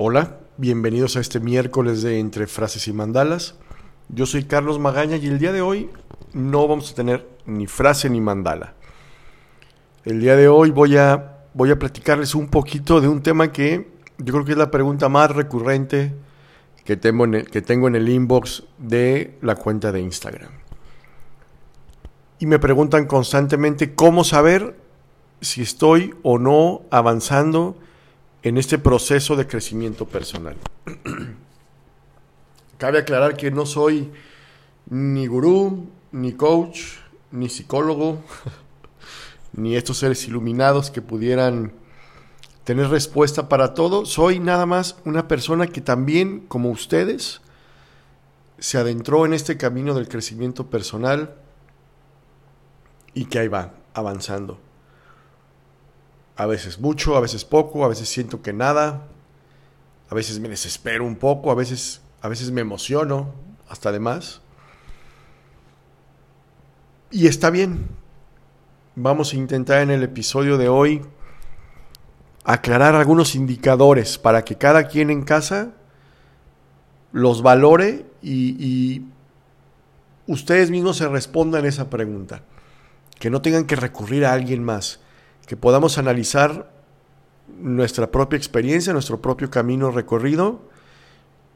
[0.00, 3.56] Hola, bienvenidos a este miércoles de Entre Frases y Mandalas.
[4.08, 5.90] Yo soy Carlos Magaña y el día de hoy
[6.32, 8.74] no vamos a tener ni frase ni mandala.
[10.04, 13.88] El día de hoy voy a, voy a platicarles un poquito de un tema que
[14.18, 16.14] yo creo que es la pregunta más recurrente
[16.84, 20.52] que tengo en el, que tengo en el inbox de la cuenta de Instagram.
[22.38, 24.76] Y me preguntan constantemente cómo saber
[25.40, 27.76] si estoy o no avanzando
[28.42, 30.56] en este proceso de crecimiento personal.
[32.78, 34.10] Cabe aclarar que no soy
[34.88, 36.80] ni gurú, ni coach,
[37.30, 38.22] ni psicólogo,
[39.52, 41.72] ni estos seres iluminados que pudieran
[42.64, 44.06] tener respuesta para todo.
[44.06, 47.40] Soy nada más una persona que también, como ustedes,
[48.58, 51.34] se adentró en este camino del crecimiento personal
[53.14, 54.67] y que ahí va, avanzando.
[56.38, 59.08] A veces mucho, a veces poco, a veces siento que nada,
[60.08, 63.34] a veces me desespero un poco, a veces, a veces me emociono,
[63.68, 64.40] hasta además.
[67.10, 67.88] Y está bien.
[68.94, 71.02] Vamos a intentar en el episodio de hoy
[72.44, 75.72] aclarar algunos indicadores para que cada quien en casa
[77.10, 79.06] los valore y, y
[80.28, 82.42] ustedes mismos se respondan esa pregunta.
[83.18, 85.00] Que no tengan que recurrir a alguien más
[85.48, 86.70] que podamos analizar
[87.58, 90.60] nuestra propia experiencia, nuestro propio camino recorrido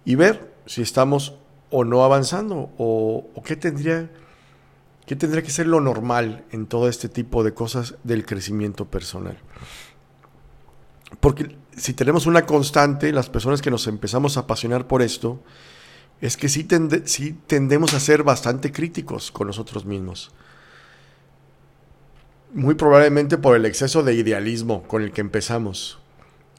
[0.06, 1.34] y ver si estamos
[1.68, 4.10] o no avanzando o, qué tendría
[5.04, 9.36] qué tendría que ser lo normal en todo este tipo de cosas del crecimiento personal.
[11.20, 15.42] Porque si tenemos una constante, las personas que nos empezamos a apasionar por esto,
[16.22, 16.66] es que sí,
[17.04, 20.32] sí tendemos a ser bastante críticos con nosotros mismos
[22.52, 25.98] muy probablemente por el exceso de idealismo con el que empezamos,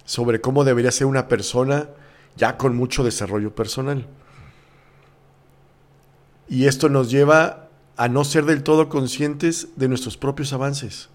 [0.06, 1.90] sobre cómo debería ser una persona
[2.36, 4.08] ya con mucho desarrollo personal.
[6.48, 11.10] Y esto nos lleva a no ser del todo conscientes de nuestros propios avances,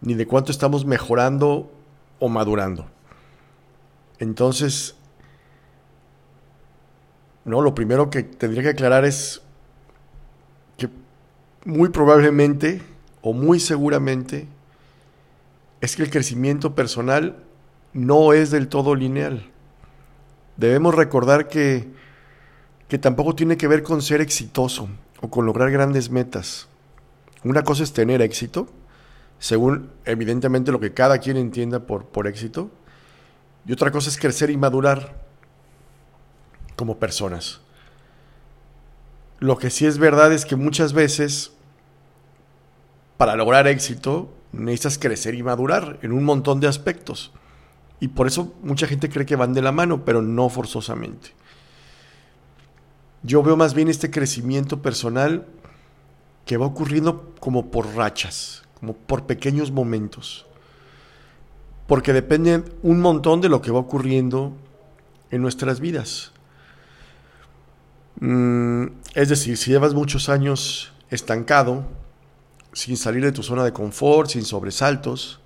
[0.00, 1.70] ni de cuánto estamos mejorando
[2.20, 2.86] o madurando.
[4.18, 4.94] Entonces,
[7.44, 9.42] no, lo primero que tendría que aclarar es
[10.78, 10.88] que
[11.64, 12.82] muy probablemente
[13.22, 14.48] o muy seguramente
[15.80, 17.44] es que el crecimiento personal
[17.92, 19.50] no es del todo lineal.
[20.56, 21.88] Debemos recordar que,
[22.88, 24.88] que tampoco tiene que ver con ser exitoso
[25.20, 26.68] o con lograr grandes metas.
[27.44, 28.68] Una cosa es tener éxito,
[29.38, 32.70] según evidentemente lo que cada quien entienda por, por éxito,
[33.66, 35.24] y otra cosa es crecer y madurar
[36.76, 37.60] como personas.
[39.38, 41.52] Lo que sí es verdad es que muchas veces
[43.16, 47.32] para lograr éxito necesitas crecer y madurar en un montón de aspectos.
[48.00, 51.30] Y por eso mucha gente cree que van de la mano, pero no forzosamente.
[53.22, 55.46] Yo veo más bien este crecimiento personal
[56.44, 60.46] que va ocurriendo como por rachas, como por pequeños momentos.
[61.86, 64.52] Porque depende un montón de lo que va ocurriendo
[65.30, 66.32] en nuestras vidas.
[68.20, 71.84] Mm, es decir, si llevas muchos años estancado,
[72.76, 75.40] sin salir de tu zona de confort, sin sobresaltos,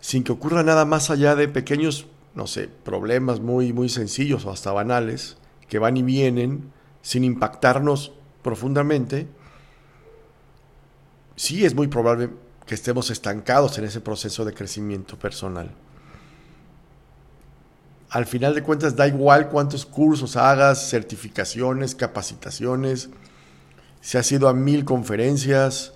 [0.00, 4.50] sin que ocurra nada más allá de pequeños, no sé, problemas muy, muy sencillos o
[4.50, 5.36] hasta banales,
[5.68, 8.10] que van y vienen, sin impactarnos
[8.42, 9.28] profundamente,
[11.36, 12.30] sí es muy probable
[12.66, 15.70] que estemos estancados en ese proceso de crecimiento personal.
[18.10, 23.10] Al final de cuentas, da igual cuántos cursos hagas, certificaciones, capacitaciones,
[24.00, 25.92] si has ido a mil conferencias,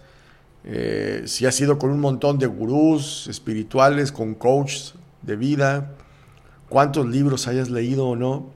[0.66, 5.94] eh, si has ido con un montón de gurús espirituales, con coaches de vida,
[6.68, 8.50] cuántos libros hayas leído o no,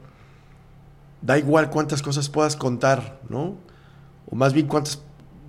[1.22, 3.56] da igual cuántas cosas puedas contar, ¿no?
[4.28, 5.00] O más bien cuántas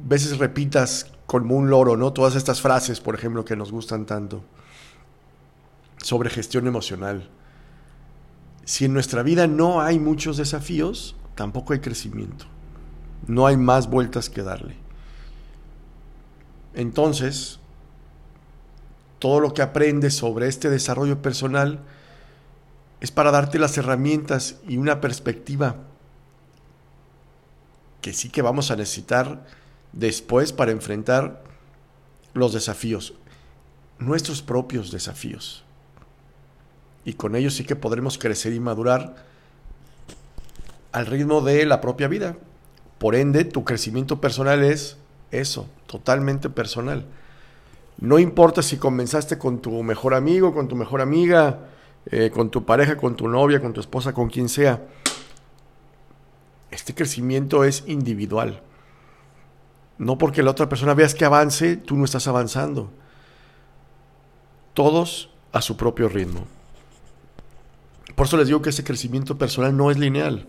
[0.08, 2.14] veces repitas como un loro, ¿no?
[2.14, 4.44] Todas estas frases, por ejemplo, que nos gustan tanto
[5.98, 7.30] sobre gestión emocional.
[8.66, 12.46] Si en nuestra vida no hay muchos desafíos, tampoco hay crecimiento.
[13.28, 14.81] No hay más vueltas que darle.
[16.74, 17.60] Entonces,
[19.20, 21.80] todo lo que aprendes sobre este desarrollo personal
[23.02, 25.76] es para darte las herramientas y una perspectiva
[28.02, 29.46] que sí que vamos a necesitar
[29.92, 31.44] después para enfrentar
[32.34, 33.14] los desafíos,
[34.00, 35.64] nuestros propios desafíos.
[37.06, 39.16] Y con ellos sí que podremos crecer y madurar
[40.92, 42.38] al ritmo de la propia vida.
[43.00, 44.98] Por ende, tu crecimiento personal es
[45.32, 47.06] eso, totalmente personal.
[47.98, 51.68] No importa si comenzaste con tu mejor amigo, con tu mejor amiga,
[52.08, 54.82] eh, con tu pareja, con tu novia, con tu esposa, con quien sea.
[56.72, 58.62] Este crecimiento es individual.
[59.98, 62.90] No porque la otra persona veas que avance, tú no estás avanzando.
[64.74, 66.48] Todos a su propio ritmo.
[68.16, 70.48] Por eso les digo que ese crecimiento personal no es lineal.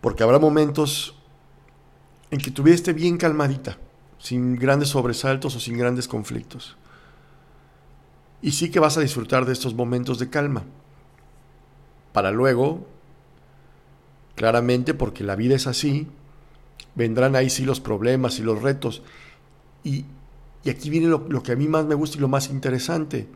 [0.00, 1.17] Porque habrá momentos
[2.30, 3.78] en que tu bien calmadita,
[4.18, 6.76] sin grandes sobresaltos o sin grandes conflictos.
[8.42, 10.64] Y sí que vas a disfrutar de estos momentos de calma.
[12.12, 12.86] Para luego,
[14.34, 16.06] claramente, porque la vida es así,
[16.94, 19.02] vendrán ahí sí los problemas y los retos.
[19.84, 20.04] Y,
[20.68, 23.26] aquí viene lo que a mí más me gusta y lo más interesante.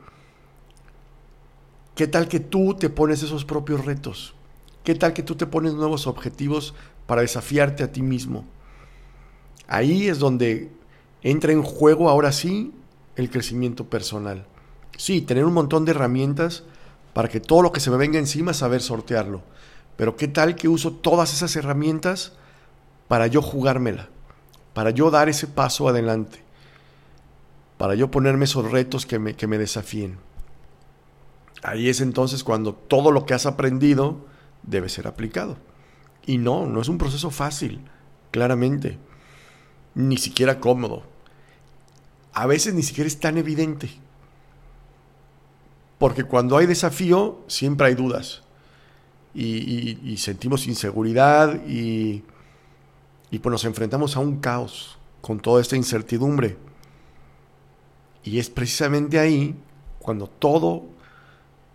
[1.95, 4.35] ¿Qué tal que tú te pones esos propios retos?
[4.83, 6.75] ¿Qué tal que tú te pones nuevos objetivos
[7.07, 8.45] para desafiarte a ti mismo?
[9.69, 10.71] Ahí es donde
[11.23, 12.73] entra en juego ahora sí
[13.17, 14.47] el crecimiento personal.
[14.97, 16.65] Sí, tener un montón de herramientas
[17.15, 19.43] para que todo lo que se me venga encima saber sortearlo.
[19.97, 22.33] Pero ¿qué tal que uso todas esas herramientas
[23.09, 24.09] para yo jugármela?
[24.75, 26.43] Para yo dar ese paso adelante.
[27.79, 30.19] Para yo ponerme esos retos que me, que me desafíen.
[31.63, 34.27] Ahí es entonces cuando todo lo que has aprendido
[34.63, 35.57] debe ser aplicado.
[36.27, 37.81] Y no, no es un proceso fácil,
[38.31, 38.99] claramente.
[39.95, 41.03] Ni siquiera cómodo.
[42.33, 43.91] A veces ni siquiera es tan evidente.
[45.99, 48.43] Porque cuando hay desafío, siempre hay dudas.
[49.35, 52.23] Y, sentimos inseguridad y,
[53.31, 56.57] y pues nos enfrentamos a un caos con toda esta incertidumbre.
[58.25, 59.55] Y es precisamente ahí
[59.99, 60.85] cuando todo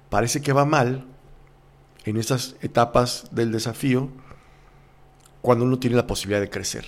[0.10, 1.06] parece que va mal
[2.06, 4.10] en estas etapas del desafío
[5.42, 6.86] cuando uno tiene la posibilidad de crecer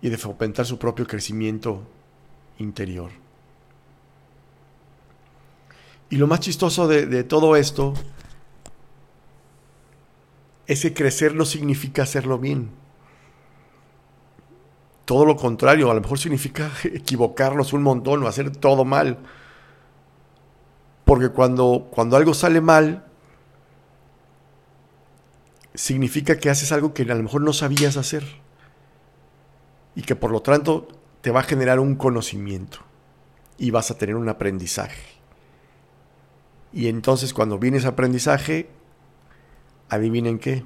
[0.00, 1.82] y de fomentar su propio crecimiento
[2.58, 3.10] interior.
[6.10, 7.94] Y lo más chistoso de, todo esto
[10.66, 12.70] es que crecer no significa hacerlo bien.
[15.04, 19.18] Todo lo contrario, a lo mejor significa equivocarnos un montón o hacer todo mal.
[21.04, 23.04] Porque cuando, cuando algo sale mal,
[25.74, 28.24] significa que haces algo que a lo mejor no sabías hacer.
[29.98, 30.86] Y que por lo tanto
[31.22, 32.78] te va a generar un conocimiento.
[33.58, 35.02] Y vas a tener un aprendizaje.
[36.72, 38.70] Y entonces cuando viene ese aprendizaje,
[39.88, 40.62] adivinen qué,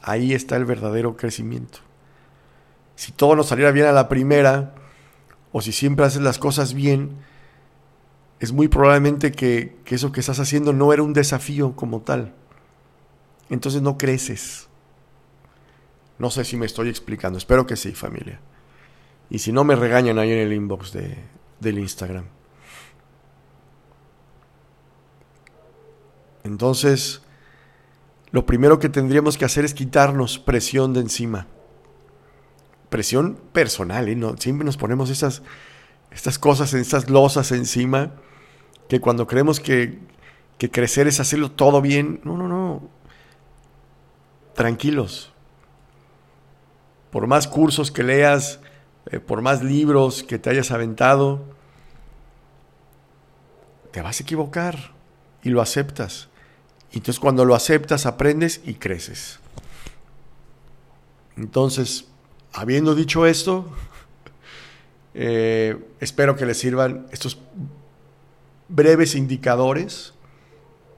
[0.00, 1.80] ahí está el verdadero crecimiento.
[2.96, 4.74] Si todo nos saliera bien a la primera,
[5.52, 7.18] o si siempre haces las cosas bien,
[8.40, 12.32] es muy probablemente que, eso que estás haciendo no era un desafío como tal.
[13.50, 14.68] Entonces no creces.
[16.18, 17.36] No sé si me estoy explicando.
[17.36, 18.40] Espero que sí, familia.
[19.30, 21.16] Y si no, me regañan ahí en el inbox de,
[21.60, 22.26] del Instagram.
[26.44, 27.22] Entonces,
[28.30, 31.46] lo primero que tendríamos que hacer es quitarnos presión de encima.
[32.90, 34.14] Presión personal, ¿eh?
[34.14, 35.42] No, siempre nos ponemos esas,
[36.10, 38.12] estas cosas, estas losas encima,
[38.88, 39.98] que cuando creemos que,
[40.58, 42.88] que crecer es hacerlo todo bien, no, no, no.
[44.54, 45.32] Tranquilos.
[47.10, 48.60] Por más cursos que leas,
[49.10, 51.44] eh, por más libros que te hayas aventado,
[53.90, 54.92] te vas a equivocar
[55.42, 56.28] y lo aceptas.
[56.92, 59.40] Y entonces cuando lo aceptas, aprendes y creces.
[61.36, 62.06] Entonces,
[62.52, 63.68] habiendo dicho esto,
[65.14, 67.38] eh, espero que les sirvan estos
[68.68, 70.14] breves indicadores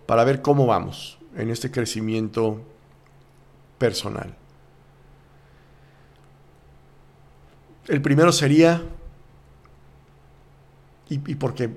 [0.07, 2.63] para ver cómo vamos en este crecimiento
[3.79, 4.37] personal.
[7.89, 8.83] El primero sería,
[11.09, 11.71] y, porque,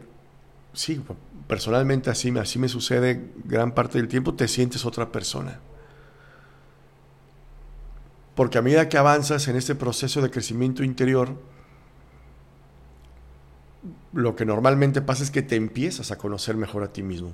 [0.73, 1.01] sí,
[1.47, 5.59] personalmente así, así me sucede gran parte del tiempo, te sientes otra persona.
[8.33, 11.35] Porque a medida que avanzas en este proceso de crecimiento interior,
[14.13, 17.33] lo que normalmente pasa es que te empiezas a conocer mejor a ti mismo.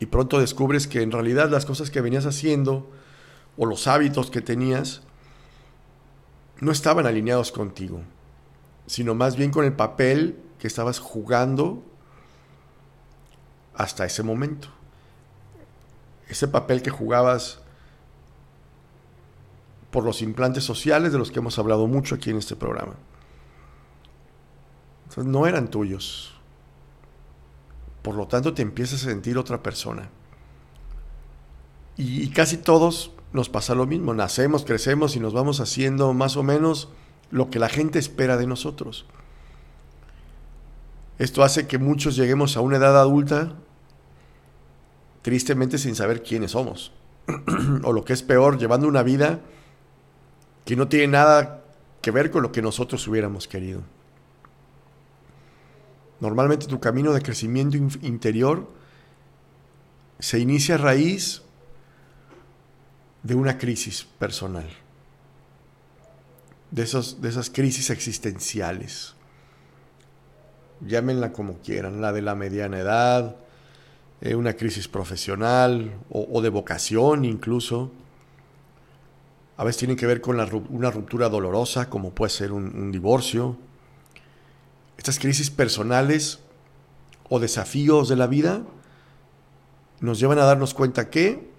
[0.00, 2.90] Y pronto descubres que en realidad las cosas que venías haciendo
[3.56, 5.02] o los hábitos que tenías
[6.60, 8.00] no estaban alineados contigo,
[8.86, 11.82] sino más bien con el papel que estabas jugando
[13.74, 14.68] hasta ese momento.
[16.28, 17.60] Ese papel que jugabas
[19.90, 22.94] por los implantes sociales de los que hemos hablado mucho aquí en este programa
[25.24, 26.34] no eran tuyos.
[28.02, 30.08] Por lo tanto, te empiezas a sentir otra persona.
[31.96, 34.14] Y, casi todos nos pasa lo mismo.
[34.14, 36.88] Nacemos, crecemos y nos vamos haciendo más o menos
[37.30, 39.06] lo que la gente espera de nosotros.
[41.18, 43.54] Esto hace que muchos lleguemos a una edad adulta
[45.22, 46.92] tristemente sin saber quiénes somos.
[47.84, 49.40] o lo que es peor, llevando una vida
[50.64, 51.64] que no tiene nada
[52.02, 53.82] que ver con lo que nosotros hubiéramos querido.
[56.20, 58.68] Normalmente tu camino de crecimiento interior
[60.18, 61.42] se inicia a raíz
[63.26, 64.68] de una crisis personal,
[66.70, 69.14] de, esos, de esas crisis existenciales.
[70.86, 73.36] Llámenla como quieran, la de la mediana edad,
[74.20, 77.90] eh, una crisis profesional o, de vocación incluso.
[79.56, 83.56] A veces tienen que ver con una ruptura dolorosa, como puede ser un divorcio.
[84.98, 86.40] Estas crisis personales
[87.28, 88.62] o desafíos de la vida
[90.00, 91.55] nos llevan a darnos cuenta que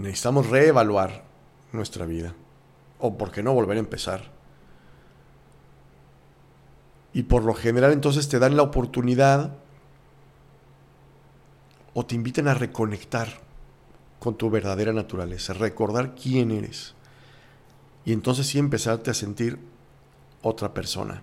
[0.00, 1.24] necesitamos reevaluar
[1.72, 2.34] nuestra vida.
[2.98, 4.30] O, ¿por qué no, volver a empezar?
[7.12, 9.56] Y por lo general entonces te dan la oportunidad
[11.94, 13.28] o te invitan a reconectar
[14.18, 16.94] con tu verdadera naturaleza, recordar quién eres.
[18.04, 19.58] Y entonces sí empezarte a sentir
[20.42, 21.22] otra persona.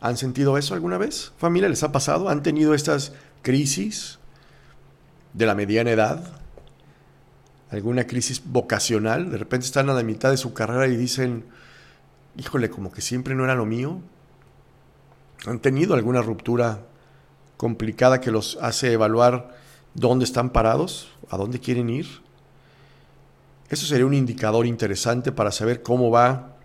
[0.00, 1.32] ¿Han sentido eso alguna vez?
[1.36, 2.28] ¿Familia les ha pasado?
[2.28, 3.12] ¿Han tenido estas
[3.42, 4.18] crisis
[5.32, 6.41] de la mediana edad,
[7.72, 11.44] alguna crisis vocacional, de repente están a la mitad de su carrera y dicen,
[12.36, 14.00] híjole, como que siempre no era lo mío.
[15.46, 16.84] Han tenido alguna ruptura
[17.56, 19.56] complicada que los hace evaluar
[19.94, 22.06] dónde están parados, a dónde quieren ir.
[23.70, 26.56] Eso sería un indicador interesante para saber cómo va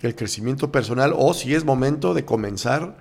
[0.00, 2.96] el crecimiento personal o si es momento de comenzar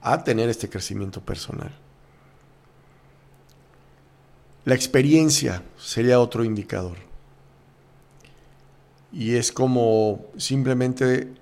[0.00, 1.72] a tener este crecimiento personal.
[4.64, 6.96] La experiencia sería otro indicador.
[9.12, 11.32] Y es como simplemente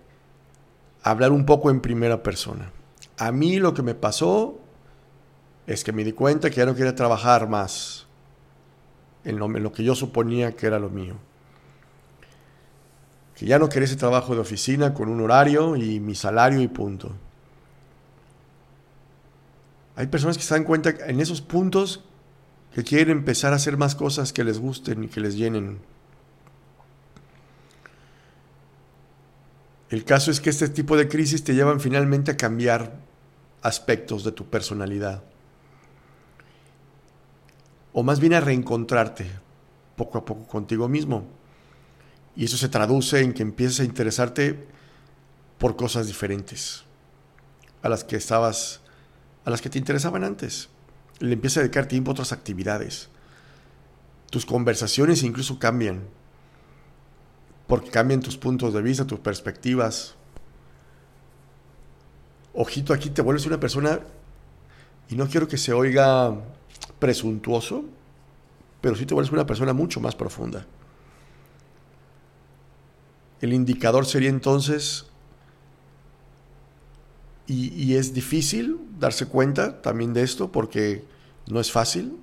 [1.02, 2.72] hablar un poco en primera persona.
[3.18, 4.58] A mí lo que me pasó
[5.66, 8.06] es que me di cuenta que ya no quería trabajar más
[9.24, 11.16] en lo, que yo suponía que era lo mío.
[13.34, 16.68] Que ya no quería ese trabajo de oficina con un horario y mi salario y
[16.68, 17.12] punto.
[19.96, 22.02] Hay personas que se dan cuenta en esos puntos
[22.74, 25.80] que quieren empezar a hacer más cosas que les gusten y que les llenen.
[29.90, 33.00] El caso es que este tipo de crisis te llevan finalmente a cambiar
[33.60, 35.22] aspectos de tu personalidad.
[37.92, 39.28] O más bien a reencontrarte
[39.96, 41.26] poco a poco contigo mismo.
[42.36, 44.66] Y eso se traduce en que empieces a interesarte
[45.58, 46.84] por cosas diferentes
[47.82, 48.80] a las que estabas
[49.44, 50.68] a las que te interesaban antes.
[51.20, 53.08] Le empiezas a dedicar tiempo a otras actividades.
[54.30, 56.02] Tus conversaciones incluso cambian.
[57.66, 60.16] Porque cambian tus puntos de vista, tus perspectivas.
[62.52, 64.00] Ojito, aquí te vuelves una persona,
[65.08, 66.34] y no quiero que se oiga
[66.98, 67.84] presuntuoso,
[68.80, 70.66] pero sí te vuelves una persona mucho más profunda.
[73.40, 75.09] El indicador sería entonces
[77.52, 81.04] y, es difícil darse cuenta también de esto porque
[81.48, 82.16] no es fácil.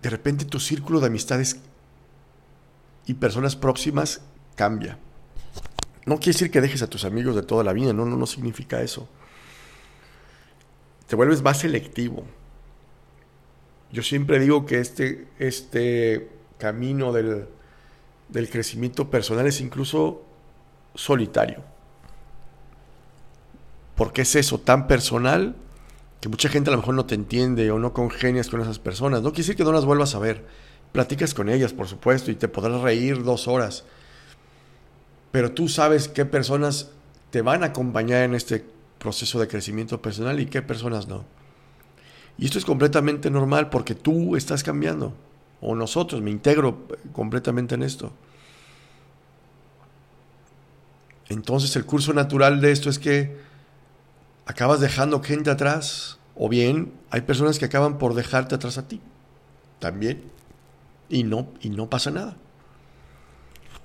[0.00, 1.60] De repente tu círculo de amistades
[3.06, 4.22] y personas próximas
[4.54, 4.98] cambia.
[6.06, 8.26] No quiere decir que dejes a tus amigos de toda la vida, no, no, no
[8.26, 9.08] significa eso.
[11.06, 12.24] Te vuelves más selectivo.
[13.92, 17.46] Yo siempre digo que este, este camino del,
[18.30, 20.24] del crecimiento personal es incluso
[20.94, 21.73] solitario
[23.96, 25.54] porque es eso tan personal
[26.20, 29.22] que mucha gente a lo mejor no te entiende o no congenias con esas personas.
[29.22, 30.46] No quiere decir que no las vuelvas a ver.
[30.92, 33.84] Platicas con ellas, por supuesto, y te podrás reír dos horas.
[35.32, 36.90] Pero tú sabes qué personas
[37.30, 38.64] te van a acompañar en este
[38.98, 41.24] proceso de crecimiento personal y qué personas no.
[42.38, 45.12] Y esto es completamente normal porque tú estás cambiando.
[45.60, 48.12] O nosotros, me integro completamente en esto.
[51.28, 53.36] Entonces el curso natural de esto es que
[54.46, 59.00] acabas dejando gente atrás o bien hay personas que acaban por dejarte atrás a ti
[59.78, 60.24] también
[61.08, 62.36] y no y no pasa nada.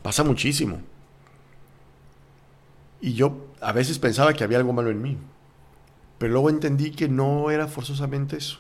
[0.02, 0.82] Pasa muchísimo.
[3.02, 5.18] Y yo a veces pensaba que había algo malo en mí,
[6.18, 8.60] pero luego entendí que no era forzosamente eso,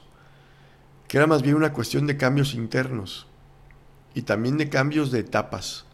[1.07, 3.27] que era más bien una cuestión de cambios internos
[4.13, 5.85] y también de cambios de etapas,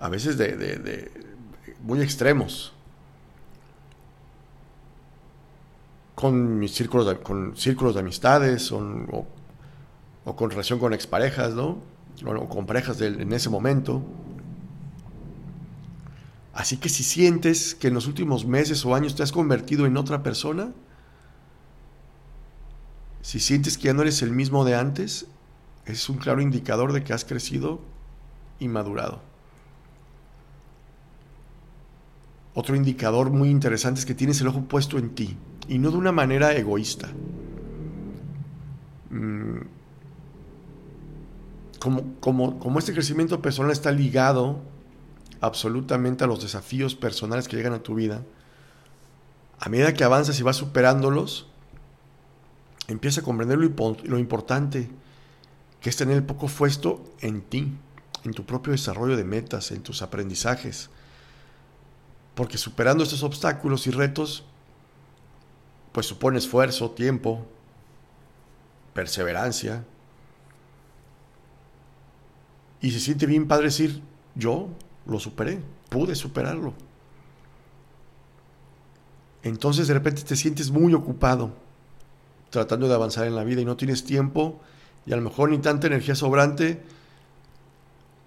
[0.00, 1.10] a veces de, de
[1.82, 2.72] muy extremos.
[6.18, 9.24] Con mis círculos de, con círculos de amistades o,
[10.34, 11.78] con relación con exparejas, ¿no?
[12.26, 14.02] O con parejas en ese momento.
[16.52, 19.96] Así que si sientes que en los últimos meses o años te has convertido en
[19.96, 20.72] otra persona,
[23.20, 25.26] Si sientes que ya no eres el mismo de antes,
[25.86, 27.80] es un claro indicador de que has crecido
[28.58, 29.20] y madurado.
[32.54, 35.36] Otro indicador muy interesante es que tienes el ojo puesto en ti
[35.68, 37.08] y no de una manera egoísta.
[39.10, 39.58] Mm,
[41.78, 44.60] como, como, como este crecimiento personal está ligado
[45.40, 48.22] absolutamente a los desafíos personales que llegan a tu vida,
[49.60, 51.46] a medida que avanzas y vas superándolos,
[52.88, 54.88] empieza a comprender lo, lo importante
[55.80, 57.72] que es tener el poco puesto en ti,
[58.24, 60.90] en tu propio desarrollo de metas, en tus aprendizajes.
[62.34, 64.44] Porque superando estos obstáculos y retos,
[65.92, 67.46] pues supone esfuerzo, tiempo,
[68.92, 69.84] perseverancia.
[72.80, 74.02] Y se siente bien padre decir,
[74.34, 74.68] yo
[75.06, 76.74] lo superé, pude superarlo.
[79.42, 81.52] Entonces de repente te sientes muy ocupado
[82.50, 84.60] tratando de avanzar en la vida y no tienes tiempo
[85.06, 86.82] y a lo mejor ni tanta energía sobrante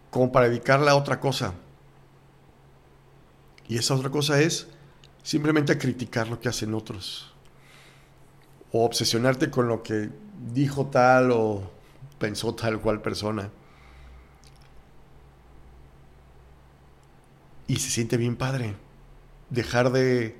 [0.10, 1.54] como para dedicarla a otra cosa.
[3.68, 4.68] Y esa otra cosa es
[5.24, 7.31] simplemente a criticar lo que hacen otros.
[8.72, 10.10] O obsesionarte con lo que
[10.54, 11.70] dijo tal o
[12.20, 13.50] pensó tal cual persona.
[17.68, 18.76] Y se siente bien padre.
[19.50, 20.40] Dejar de.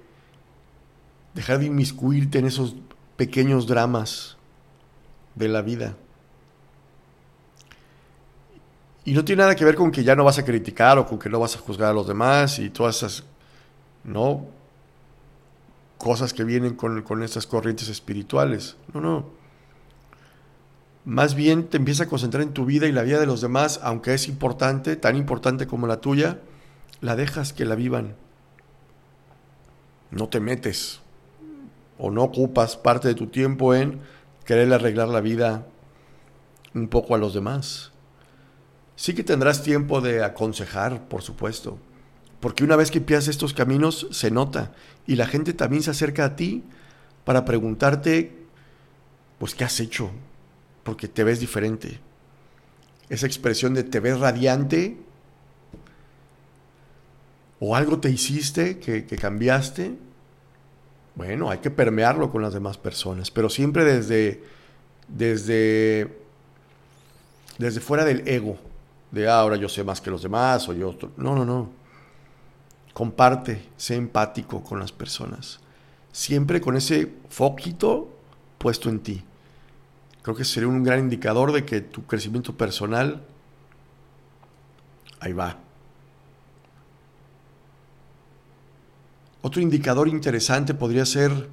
[1.34, 2.76] Dejar de inmiscuirte en esos
[3.16, 4.38] pequeños dramas
[5.36, 5.96] de la vida.
[9.04, 11.18] Y no tiene nada que ver con que ya no vas a criticar o con
[11.18, 13.24] que no vas a juzgar a los demás y todas esas,
[14.04, 14.46] ¿no?
[16.02, 18.76] Cosas que vienen con, con estas corrientes espirituales.
[18.92, 19.30] No, no.
[21.06, 23.80] Más bien te empieza a concentrar en tu vida y la vida de los demás,
[23.84, 26.40] aunque es importante, tan importante como la tuya,
[27.02, 28.16] la dejas que la vivan.
[30.10, 31.02] No te metes
[32.00, 34.02] o no ocupas parte de tu tiempo en
[34.44, 35.68] querer arreglar la vida
[36.74, 37.92] un poco a los demás.
[38.96, 41.78] Sí que tendrás tiempo de aconsejar, por supuesto,
[42.40, 44.74] porque una vez que empiezas estos caminos se nota
[45.08, 46.64] y la gente también se acerca a ti
[47.26, 48.32] para preguntarte,
[49.40, 50.12] pues, ¿qué has hecho?
[50.84, 52.00] Porque te ves diferente.
[53.10, 54.98] Esa expresión de te ves radiante
[57.60, 59.96] o algo te hiciste que, cambiaste,
[61.16, 64.44] bueno, hay que permearlo con las demás personas, pero siempre desde,
[65.08, 66.18] desde,
[67.60, 68.58] desde fuera del ego,
[69.12, 70.98] de ah, ahora yo sé más que los demás, o yo...
[71.18, 71.81] No, no, no.
[72.94, 75.60] Comparte, sé empático con las personas.
[76.12, 78.10] Siempre con ese foquito
[78.58, 79.24] puesto en ti.
[80.22, 83.24] Creo que sería un gran indicador de que tu crecimiento personal,
[85.20, 85.58] ahí va,
[89.42, 91.50] Otro indicador interesante podría ser,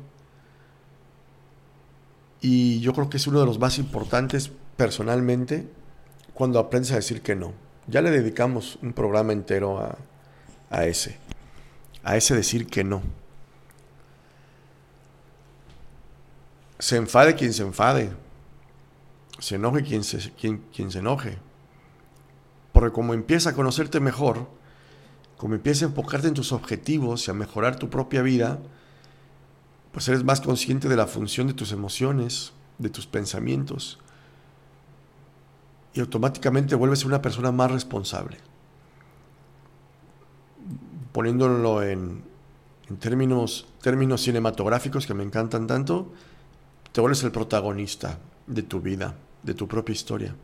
[2.41, 5.67] y yo creo que es uno de los más importantes personalmente,
[6.35, 7.53] cuando aprendes a decir que no.
[7.87, 9.97] Ya le dedicamos un programa entero a,
[10.69, 11.17] a ese,
[12.03, 13.03] a ese decir que no.
[16.79, 18.13] Se enfade quien se enfade,
[19.39, 21.39] se enoje quien se, quien, quien se enoje.
[22.73, 24.49] Porque como empieza a conocerte mejor,
[25.37, 28.59] como empiezas a enfocarte en tus objetivos y a mejorar tu propia vida,
[29.93, 33.99] pues eres más consciente de la función de tus emociones, de tus pensamientos,
[35.95, 38.39] y automáticamente vuelves una persona más responsable.
[41.19, 42.23] Poniéndolo en,
[43.01, 43.67] términos,
[44.19, 46.13] cinematográficos que me encantan tanto,
[46.93, 50.37] te vuelves el protagonista de tu vida, de tu propia historia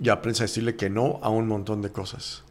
[0.00, 2.42] y aprendes a decirle que no a un montón de cosas.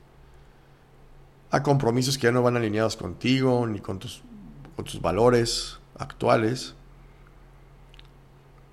[1.50, 4.22] A compromisos que ya no van alineados contigo ni con tus,
[5.02, 6.76] valores actuales.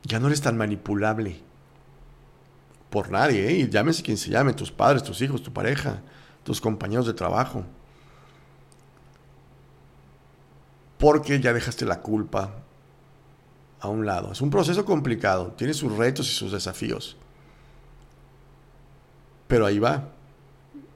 [0.02, 1.40] Ya no eres tan manipulable
[2.90, 3.70] por nadie, ¿eh?
[3.70, 6.02] llámese quien se llame, tus padres, tus hijos, tu pareja,
[6.48, 7.62] tus compañeros de trabajo.
[10.96, 12.54] Porque ya dejaste la culpa
[13.80, 14.32] a un lado.
[14.32, 17.18] Es un proceso complicado, tiene sus retos y sus desafíos.
[19.46, 20.08] Pero ahí va.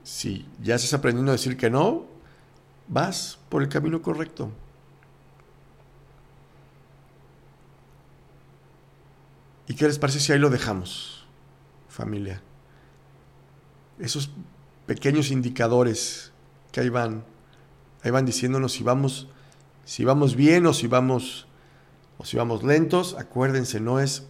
[0.02, 2.06] Si ya estás aprendiendo a decir que no,
[2.88, 4.50] vas por el camino correcto.
[9.68, 11.26] ¿Y qué les parece si ahí lo dejamos,
[11.90, 12.40] familia?
[13.98, 14.30] Esos
[14.86, 16.32] pequeños indicadores
[16.70, 17.24] que ahí van,
[18.02, 19.28] ahí van diciéndonos si vamos,
[19.84, 21.46] si vamos bien o si vamos,
[22.18, 23.16] o si vamos lentos.
[23.18, 24.26] Acuérdense, no es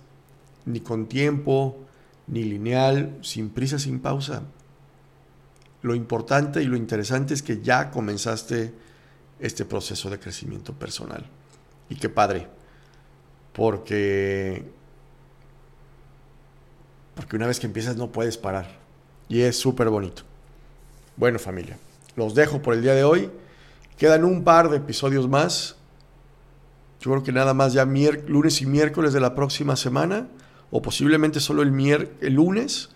[0.64, 1.78] ni con tiempo,
[2.26, 4.42] ni lineal, sin prisa, sin pausa.
[5.82, 8.72] Lo importante y lo interesante es que ya comenzaste
[9.40, 11.26] este proceso de crecimiento personal.
[11.88, 12.48] Y qué padre.
[13.52, 14.64] porque
[17.14, 18.78] porque una vez que empiezas no puedes parar
[19.28, 20.22] y es súper bonito.
[21.16, 21.78] Bueno familia,
[22.16, 23.30] los dejo por el día de hoy.
[23.98, 25.76] Quedan un par de episodios más.
[27.00, 30.28] Yo creo que nada más ya lunes y miércoles de la próxima semana
[30.72, 32.88] o posiblemente solo el, lunes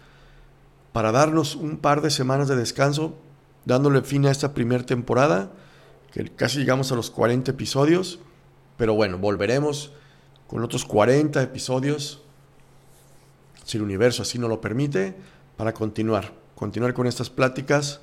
[0.93, 3.15] para darnos un par de semanas de descanso,
[3.67, 5.53] dándole fin a esta primera temporada,
[6.11, 8.19] que casi llegamos a los 40 episodios,
[8.79, 9.93] pero bueno, volveremos
[10.47, 12.23] con otros 40 episodios,
[13.65, 15.15] si el universo así no lo permite,
[15.59, 18.01] para continuar, continuar con estas pláticas,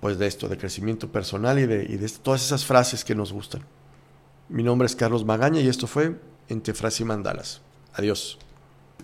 [0.00, 3.32] pues de esto, de crecimiento personal y de, y de todas esas frases que nos
[3.32, 3.62] gustan.
[4.48, 7.60] Mi nombre es Carlos Magaña y esto fue Entre Frases y Mandalas.
[7.94, 8.38] Adiós.